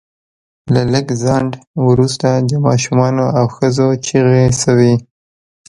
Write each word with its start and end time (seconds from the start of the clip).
له 0.73 0.81
لږ 0.93 1.07
ځنډ 1.23 1.51
وروسته 1.87 2.29
د 2.49 2.51
ماشومانو 2.65 3.25
او 3.39 3.45
ښځو 3.55 3.87
چیغې 4.05 4.45
شوې 4.61 4.93